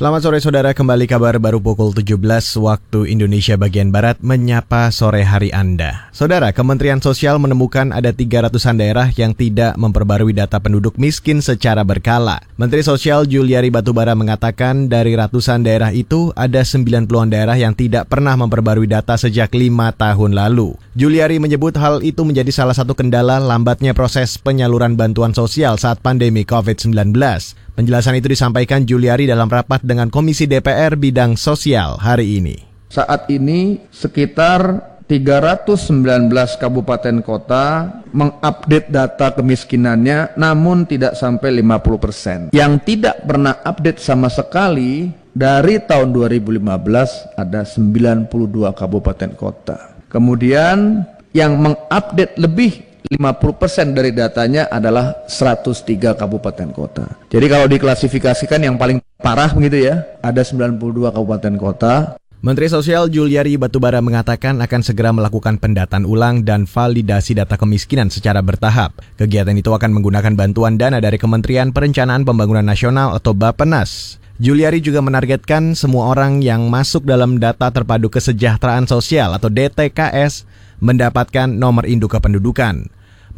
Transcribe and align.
Selamat 0.00 0.24
sore 0.24 0.40
saudara, 0.40 0.72
kembali 0.72 1.04
kabar 1.04 1.36
baru 1.36 1.60
pukul 1.60 1.92
17 1.92 2.16
waktu 2.56 3.12
Indonesia 3.12 3.60
bagian 3.60 3.92
Barat 3.92 4.16
menyapa 4.24 4.88
sore 4.88 5.20
hari 5.28 5.52
Anda. 5.52 6.08
Saudara, 6.08 6.56
Kementerian 6.56 7.04
Sosial 7.04 7.36
menemukan 7.36 7.92
ada 7.92 8.08
300-an 8.08 8.80
daerah 8.80 9.12
yang 9.12 9.36
tidak 9.36 9.76
memperbarui 9.76 10.32
data 10.32 10.56
penduduk 10.56 10.96
miskin 10.96 11.44
secara 11.44 11.84
berkala. 11.84 12.40
Menteri 12.56 12.80
Sosial 12.80 13.28
Juliari 13.28 13.68
Batubara 13.68 14.16
mengatakan 14.16 14.88
dari 14.88 15.12
ratusan 15.20 15.68
daerah 15.68 15.92
itu 15.92 16.32
ada 16.32 16.64
90-an 16.64 17.28
daerah 17.28 17.60
yang 17.60 17.76
tidak 17.76 18.08
pernah 18.08 18.40
memperbarui 18.40 18.88
data 18.88 19.20
sejak 19.20 19.52
lima 19.52 19.92
tahun 19.92 20.32
lalu. 20.32 20.80
Juliari 20.96 21.36
menyebut 21.36 21.76
hal 21.76 22.00
itu 22.00 22.24
menjadi 22.24 22.48
salah 22.48 22.72
satu 22.72 22.96
kendala 22.96 23.36
lambatnya 23.36 23.92
proses 23.92 24.40
penyaluran 24.40 24.96
bantuan 24.96 25.36
sosial 25.36 25.76
saat 25.76 26.00
pandemi 26.00 26.48
COVID-19. 26.48 27.12
Penjelasan 27.70 28.18
itu 28.18 28.28
disampaikan 28.28 28.84
Juliari 28.84 29.24
dalam 29.24 29.48
rapat 29.48 29.80
dengan 29.90 30.06
Komisi 30.06 30.46
DPR 30.46 30.94
bidang 30.94 31.34
sosial 31.34 31.98
hari 31.98 32.38
ini. 32.38 32.56
Saat 32.86 33.26
ini 33.26 33.82
sekitar 33.90 34.90
319 35.10 36.30
kabupaten 36.62 37.18
kota 37.26 37.98
mengupdate 38.14 38.94
data 38.94 39.34
kemiskinannya 39.34 40.38
namun 40.38 40.86
tidak 40.86 41.18
sampai 41.18 41.58
50 41.58 41.98
persen. 41.98 42.38
Yang 42.54 42.72
tidak 42.86 43.26
pernah 43.26 43.58
update 43.66 43.98
sama 43.98 44.30
sekali 44.30 45.10
dari 45.34 45.82
tahun 45.82 46.14
2015 46.14 47.34
ada 47.34 47.66
92 47.66 48.30
kabupaten 48.70 49.30
kota. 49.34 49.98
Kemudian 50.06 51.02
yang 51.34 51.58
mengupdate 51.58 52.38
lebih 52.38 52.86
50% 53.10 53.90
dari 53.90 54.14
datanya 54.14 54.70
adalah 54.70 55.26
103 55.26 56.14
kabupaten 56.14 56.68
kota. 56.70 57.06
Jadi 57.26 57.46
kalau 57.50 57.66
diklasifikasikan 57.66 58.62
yang 58.62 58.78
paling 58.78 59.02
parah 59.20 59.52
begitu 59.52 59.86
ya, 59.86 60.08
ada 60.24 60.42
92 60.42 61.12
kabupaten 61.12 61.54
kota. 61.60 61.94
Menteri 62.40 62.72
Sosial 62.72 63.12
Juliari 63.12 63.60
Batubara 63.60 64.00
mengatakan 64.00 64.64
akan 64.64 64.80
segera 64.80 65.12
melakukan 65.12 65.60
pendataan 65.60 66.08
ulang 66.08 66.40
dan 66.40 66.64
validasi 66.64 67.36
data 67.36 67.60
kemiskinan 67.60 68.08
secara 68.08 68.40
bertahap. 68.40 68.96
Kegiatan 69.20 69.52
itu 69.52 69.68
akan 69.68 69.92
menggunakan 69.92 70.32
bantuan 70.32 70.80
dana 70.80 71.04
dari 71.04 71.20
Kementerian 71.20 71.68
Perencanaan 71.68 72.24
Pembangunan 72.24 72.64
Nasional 72.64 73.12
atau 73.12 73.36
Bapenas. 73.36 74.16
Juliari 74.40 74.80
juga 74.80 75.04
menargetkan 75.04 75.76
semua 75.76 76.16
orang 76.16 76.40
yang 76.40 76.72
masuk 76.72 77.04
dalam 77.04 77.36
data 77.36 77.68
terpadu 77.68 78.08
kesejahteraan 78.08 78.88
sosial 78.88 79.36
atau 79.36 79.52
DTKS 79.52 80.48
mendapatkan 80.80 81.44
nomor 81.44 81.84
induk 81.84 82.16
kependudukan. 82.16 82.88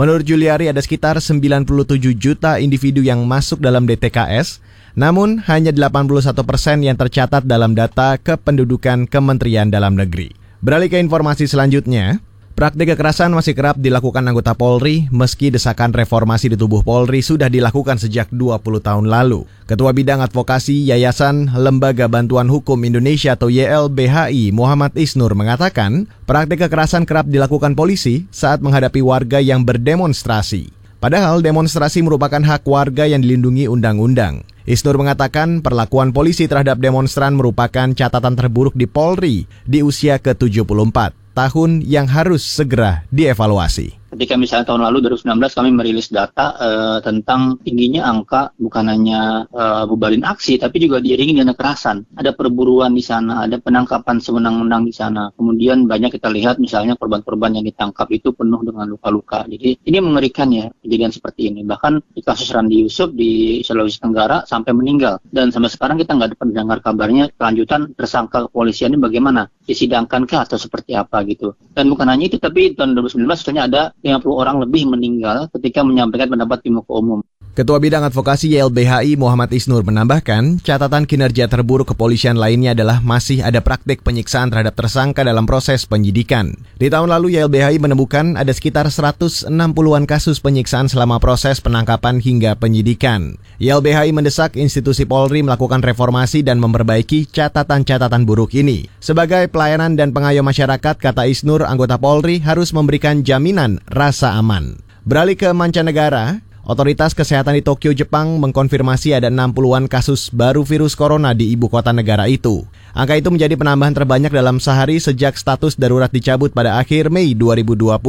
Menurut 0.00 0.24
Juliari 0.24 0.64
ada 0.64 0.80
sekitar 0.80 1.20
97 1.20 1.68
juta 2.16 2.56
individu 2.56 3.04
yang 3.04 3.20
masuk 3.28 3.60
dalam 3.60 3.84
DTKS, 3.84 4.64
namun 4.96 5.44
hanya 5.44 5.76
81 5.76 6.40
persen 6.40 6.80
yang 6.80 6.96
tercatat 6.96 7.44
dalam 7.44 7.76
data 7.76 8.16
kependudukan 8.16 9.04
Kementerian 9.04 9.68
Dalam 9.68 10.00
Negeri. 10.00 10.32
Beralih 10.64 10.88
ke 10.88 10.96
informasi 10.96 11.44
selanjutnya, 11.44 12.16
Praktik 12.60 12.92
kekerasan 12.92 13.32
masih 13.32 13.56
kerap 13.56 13.80
dilakukan 13.80 14.20
anggota 14.20 14.52
Polri 14.52 15.08
meski 15.08 15.48
desakan 15.48 15.96
reformasi 15.96 16.52
di 16.52 16.60
tubuh 16.60 16.84
Polri 16.84 17.24
sudah 17.24 17.48
dilakukan 17.48 17.96
sejak 17.96 18.28
20 18.28 18.60
tahun 18.84 19.08
lalu. 19.08 19.48
Ketua 19.64 19.96
Bidang 19.96 20.20
Advokasi 20.20 20.84
Yayasan 20.92 21.56
Lembaga 21.56 22.04
Bantuan 22.04 22.52
Hukum 22.52 22.76
Indonesia 22.84 23.32
atau 23.32 23.48
YLBHI 23.48 24.52
Muhammad 24.52 24.92
Isnur 24.92 25.32
mengatakan, 25.32 26.04
praktik 26.28 26.68
kekerasan 26.68 27.08
kerap 27.08 27.32
dilakukan 27.32 27.72
polisi 27.72 28.28
saat 28.28 28.60
menghadapi 28.60 29.00
warga 29.00 29.40
yang 29.40 29.64
berdemonstrasi. 29.64 30.68
Padahal 31.00 31.40
demonstrasi 31.40 32.04
merupakan 32.04 32.44
hak 32.44 32.68
warga 32.68 33.08
yang 33.08 33.24
dilindungi 33.24 33.72
undang-undang. 33.72 34.44
Isnur 34.68 35.00
mengatakan 35.00 35.64
perlakuan 35.64 36.12
polisi 36.12 36.44
terhadap 36.44 36.76
demonstran 36.76 37.40
merupakan 37.40 37.88
catatan 37.96 38.36
terburuk 38.36 38.76
di 38.76 38.84
Polri 38.84 39.48
di 39.64 39.80
usia 39.80 40.20
ke-74 40.20 41.19
tahun 41.32 41.82
yang 41.86 42.10
harus 42.10 42.42
segera 42.42 43.06
dievaluasi 43.14 44.00
ketika 44.10 44.34
misalnya 44.34 44.66
tahun 44.68 44.82
lalu 44.90 45.14
2019 45.14 45.56
kami 45.56 45.70
merilis 45.70 46.10
data 46.10 46.52
uh, 46.58 46.98
tentang 47.00 47.56
tingginya 47.62 48.10
angka 48.10 48.50
bukan 48.58 48.90
hanya 48.90 49.46
uh, 49.54 49.86
bubarin 49.86 50.26
aksi 50.26 50.58
tapi 50.58 50.82
juga 50.82 50.98
diiringi 50.98 51.38
dengan 51.38 51.54
kekerasan. 51.54 52.18
Ada 52.18 52.34
perburuan 52.34 52.92
di 52.92 53.00
sana, 53.00 53.46
ada 53.46 53.56
penangkapan 53.62 54.18
semenang-menang 54.18 54.82
di 54.84 54.92
sana. 54.94 55.30
Kemudian 55.38 55.86
banyak 55.86 56.18
kita 56.18 56.28
lihat 56.28 56.58
misalnya 56.58 56.98
korban-korban 56.98 57.56
yang 57.56 57.64
ditangkap 57.64 58.10
itu 58.10 58.34
penuh 58.34 58.60
dengan 58.66 58.90
luka-luka. 58.90 59.46
Jadi 59.46 59.78
ini 59.86 59.98
mengerikan 60.02 60.50
ya 60.50 60.66
kejadian 60.82 61.14
seperti 61.14 61.54
ini. 61.54 61.62
Bahkan 61.62 62.12
di 62.12 62.20
kasus 62.20 62.50
Randi 62.50 62.82
Yusuf 62.82 63.14
di 63.14 63.62
Sulawesi 63.62 64.02
Tenggara 64.02 64.42
sampai 64.44 64.74
meninggal 64.74 65.22
dan 65.30 65.54
sampai 65.54 65.70
sekarang 65.70 65.96
kita 66.02 66.18
nggak 66.18 66.34
dapat 66.34 66.46
mendengar 66.50 66.78
kabarnya 66.82 67.30
kelanjutan 67.38 67.94
tersangka 67.94 68.50
kepolisian 68.50 68.92
ini 68.92 69.00
bagaimana 69.00 69.46
disidangkan 69.64 70.24
kah 70.24 70.48
atau 70.48 70.56
seperti 70.56 70.96
apa 70.96 71.22
gitu. 71.28 71.54
Dan 71.72 71.92
bukan 71.92 72.08
hanya 72.08 72.28
itu 72.28 72.36
tapi 72.40 72.72
tahun 72.74 72.96
2019 72.96 73.26
sebenarnya 73.40 73.64
ada 73.68 73.82
50 74.00 74.28
orang 74.32 74.56
lebih 74.62 74.88
meninggal 74.88 75.48
ketika 75.58 75.84
menyampaikan 75.84 76.32
pendapat 76.32 76.58
di 76.64 76.70
muka 76.72 76.92
umum. 76.92 77.20
Ketua 77.50 77.82
Bidang 77.82 78.06
Advokasi 78.06 78.46
YLBHI 78.54 79.18
Muhammad 79.18 79.50
Isnur 79.50 79.82
menambahkan, 79.82 80.62
catatan 80.62 81.02
kinerja 81.02 81.50
terburuk 81.50 81.90
kepolisian 81.90 82.38
lainnya 82.38 82.78
adalah 82.78 83.02
masih 83.02 83.42
ada 83.42 83.58
praktik 83.58 84.06
penyiksaan 84.06 84.54
terhadap 84.54 84.78
tersangka 84.78 85.26
dalam 85.26 85.50
proses 85.50 85.82
penyidikan. 85.82 86.54
Di 86.78 86.86
tahun 86.86 87.10
lalu 87.10 87.42
YLBHI 87.42 87.82
menemukan 87.82 88.38
ada 88.38 88.54
sekitar 88.54 88.86
160-an 88.86 90.06
kasus 90.06 90.38
penyiksaan 90.38 90.86
selama 90.86 91.18
proses 91.18 91.58
penangkapan 91.58 92.22
hingga 92.22 92.54
penyidikan. 92.54 93.34
YLBHI 93.58 94.14
mendesak 94.14 94.54
institusi 94.54 95.02
Polri 95.02 95.42
melakukan 95.42 95.82
reformasi 95.82 96.46
dan 96.46 96.62
memperbaiki 96.62 97.34
catatan-catatan 97.34 98.30
buruk 98.30 98.54
ini. 98.54 98.86
Sebagai 99.02 99.50
pelayanan 99.60 99.92
dan 99.92 100.16
pengayom 100.16 100.40
masyarakat, 100.40 100.96
kata 100.96 101.28
Isnur, 101.28 101.68
anggota 101.68 102.00
Polri 102.00 102.40
harus 102.40 102.72
memberikan 102.72 103.20
jaminan 103.20 103.76
rasa 103.92 104.32
aman. 104.40 104.80
Beralih 105.04 105.36
ke 105.36 105.52
mancanegara, 105.52 106.40
Otoritas 106.64 107.12
Kesehatan 107.12 107.52
di 107.52 107.60
Tokyo, 107.60 107.92
Jepang 107.92 108.40
mengkonfirmasi 108.40 109.12
ada 109.12 109.28
60-an 109.28 109.84
kasus 109.84 110.32
baru 110.32 110.64
virus 110.64 110.96
corona 110.96 111.36
di 111.36 111.52
ibu 111.52 111.68
kota 111.68 111.92
negara 111.92 112.24
itu. 112.24 112.64
Angka 112.96 113.20
itu 113.20 113.28
menjadi 113.28 113.52
penambahan 113.60 113.92
terbanyak 113.92 114.32
dalam 114.32 114.64
sehari 114.64 114.96
sejak 114.96 115.36
status 115.36 115.76
darurat 115.76 116.08
dicabut 116.08 116.56
pada 116.56 116.80
akhir 116.80 117.12
Mei 117.12 117.36
2020. 117.36 118.00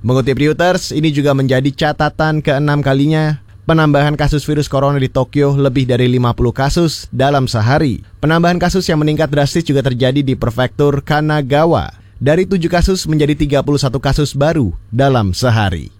Mengutip 0.00 0.40
Reuters, 0.40 0.88
ini 0.88 1.12
juga 1.12 1.36
menjadi 1.36 1.68
catatan 1.68 2.40
keenam 2.40 2.80
kalinya 2.80 3.43
penambahan 3.64 4.16
kasus 4.16 4.44
virus 4.48 4.70
corona 4.70 4.96
di 4.96 5.10
Tokyo 5.10 5.52
lebih 5.56 5.84
dari 5.88 6.08
50 6.08 6.54
kasus 6.54 7.10
dalam 7.10 7.44
sehari. 7.50 8.04
Penambahan 8.22 8.56
kasus 8.56 8.86
yang 8.88 9.02
meningkat 9.02 9.28
drastis 9.28 9.66
juga 9.66 9.82
terjadi 9.84 10.22
di 10.22 10.38
prefektur 10.38 11.02
Kanagawa. 11.02 11.92
Dari 12.22 12.46
7 12.48 12.70
kasus 12.70 13.04
menjadi 13.10 13.60
31 13.60 14.00
kasus 14.00 14.32
baru 14.32 14.72
dalam 14.88 15.34
sehari. 15.36 15.90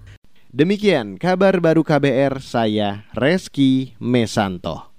Demikian 0.55 1.19
kabar 1.19 1.59
baru 1.59 1.83
KBR, 1.83 2.39
saya 2.39 3.03
Reski 3.11 3.99
Mesanto. 3.99 4.94